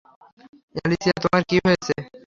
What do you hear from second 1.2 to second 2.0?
তোমার কি হয়েছে?